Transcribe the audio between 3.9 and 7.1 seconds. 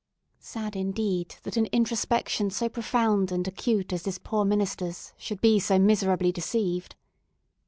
as this poor minister's should be so miserably deceived!